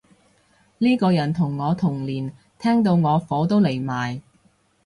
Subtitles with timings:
[0.79, 4.19] 呢個人同我同年，聽到我火都嚟埋